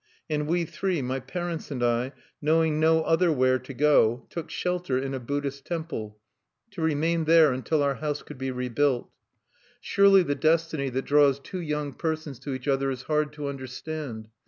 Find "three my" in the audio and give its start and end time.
0.65-1.19